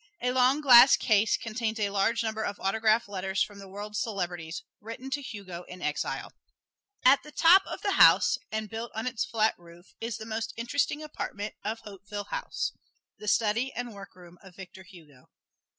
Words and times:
A 0.19 0.31
long 0.31 0.61
glass 0.61 0.97
case 0.97 1.37
contains 1.37 1.79
a 1.79 1.91
large 1.91 2.23
number 2.23 2.43
of 2.43 2.59
autograph 2.59 3.07
letters 3.07 3.43
from 3.43 3.59
the 3.59 3.67
world's 3.67 3.99
celebrities, 4.01 4.63
written 4.79 5.11
to 5.11 5.21
Hugo 5.21 5.61
in 5.67 5.79
exile. 5.79 6.33
At 7.05 7.21
the 7.21 7.31
top 7.31 7.61
of 7.67 7.83
the 7.83 7.91
house 7.91 8.39
and 8.51 8.67
built 8.67 8.91
on 8.95 9.05
its 9.05 9.23
flat 9.25 9.53
roof 9.59 9.93
is 10.01 10.17
the 10.17 10.25
most 10.25 10.55
interesting 10.57 11.03
apartment 11.03 11.53
of 11.63 11.81
Hauteville 11.81 12.29
House 12.31 12.71
the 13.19 13.27
study 13.27 13.71
and 13.73 13.93
workroom 13.93 14.39
of 14.41 14.55
Victor 14.55 14.81
Hugo. 14.81 15.29